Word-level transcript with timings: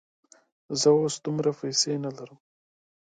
زه 0.79 0.87
اوس 0.97 1.15
دومره 1.25 1.49
پیسې 1.59 1.93
نه 2.05 2.11
لرم. 2.17 2.37